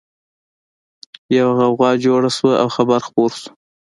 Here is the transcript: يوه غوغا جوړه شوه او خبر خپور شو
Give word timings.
يوه 1.35 1.51
غوغا 1.57 1.91
جوړه 2.05 2.29
شوه 2.37 2.53
او 2.61 2.67
خبر 2.75 2.99
خپور 3.07 3.31
شو 3.41 3.49